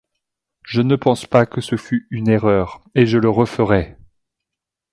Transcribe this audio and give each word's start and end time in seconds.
Je 0.63 0.81
ne 0.81 0.95
pense 0.95 1.27
pas 1.27 1.45
que 1.45 1.61
ce 1.61 1.75
fut 1.77 2.07
une 2.09 2.27
erreur, 2.27 2.81
et 2.95 3.05
je 3.05 3.19
le 3.19 3.29
referais. 3.29 3.99